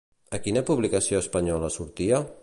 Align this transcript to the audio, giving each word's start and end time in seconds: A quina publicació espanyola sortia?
A 0.35 0.37
quina 0.45 0.63
publicació 0.69 1.21
espanyola 1.25 1.73
sortia? 1.77 2.23